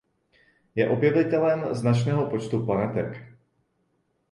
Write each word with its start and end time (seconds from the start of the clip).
Je 0.75 0.89
objevitelem 0.89 1.67
značného 1.77 2.25
počtu 2.29 2.65
planetek. 2.65 3.21